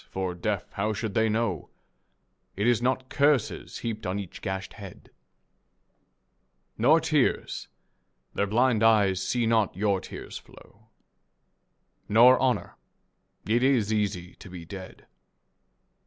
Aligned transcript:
For, 0.09 0.33
deaf, 0.33 0.65
how 0.71 0.93
should 0.93 1.13
they 1.13 1.29
know 1.29 1.69
It 2.55 2.65
is 2.65 2.81
not 2.81 3.07
curses 3.07 3.77
heaped 3.85 4.07
on 4.07 4.17
each 4.17 4.41
gashed 4.41 4.73
head? 4.73 5.11
Nor 6.75 6.99
tears. 6.99 7.67
Their 8.33 8.47
blind 8.47 8.81
eyes 8.81 9.21
see 9.21 9.45
not 9.45 9.75
your 9.77 10.01
tears 10.01 10.39
flow. 10.39 10.87
Nor 12.09 12.39
honour. 12.41 12.77
It 13.47 13.61
is 13.61 13.93
easy 13.93 14.33
to 14.37 14.49
be 14.49 14.65
dead. 14.65 15.05